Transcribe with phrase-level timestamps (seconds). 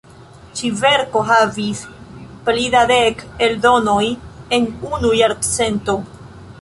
[0.59, 1.83] Ĉi-verko havis
[2.47, 4.03] pli da dek eldonoj
[4.59, 5.99] en unu jarcento.